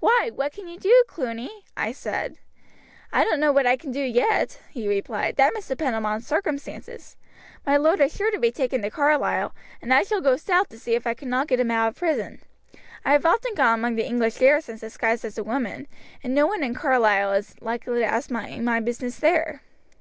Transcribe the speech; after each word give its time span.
'Why, 0.00 0.32
what 0.34 0.50
can 0.52 0.66
you 0.66 0.80
do, 0.80 1.04
Cluny?' 1.06 1.62
I 1.76 1.92
said. 1.92 2.38
'I 3.12 3.22
don't 3.22 3.38
know 3.38 3.52
what 3.52 3.68
I 3.68 3.76
can 3.76 3.92
do 3.92 4.00
yet,' 4.02 4.58
he 4.68 4.88
replied; 4.88 5.36
'that 5.36 5.54
must 5.54 5.68
depend 5.68 5.94
upon 5.94 6.22
circumstances. 6.22 7.16
My 7.64 7.76
lord 7.76 8.00
is 8.00 8.12
sure 8.12 8.32
to 8.32 8.40
be 8.40 8.50
taken 8.50 8.82
to 8.82 8.90
Carlisle, 8.90 9.54
and 9.80 9.94
I 9.94 10.02
shall 10.02 10.20
go 10.20 10.36
south 10.36 10.70
to 10.70 10.78
see 10.80 10.96
if 10.96 11.06
I 11.06 11.14
cannot 11.14 11.46
get 11.46 11.60
him 11.60 11.70
out 11.70 11.86
of 11.90 11.94
prison. 11.94 12.40
I 13.04 13.12
have 13.12 13.24
often 13.24 13.54
gone 13.54 13.78
among 13.78 13.94
the 13.94 14.04
English 14.04 14.38
garrisons 14.38 14.80
disguised 14.80 15.24
as 15.24 15.38
a 15.38 15.44
woman, 15.44 15.86
and 16.24 16.34
no 16.34 16.48
one 16.48 16.64
in 16.64 16.74
Carlisle 16.74 17.32
is 17.34 17.54
likely 17.62 18.00
to 18.00 18.04
ask 18.04 18.28
me 18.28 18.58
my 18.58 18.80
business 18.80 19.18
there.' 19.20 19.62